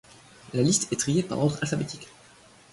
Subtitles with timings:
[0.55, 2.07] La liste est triée par ordre alphabétique.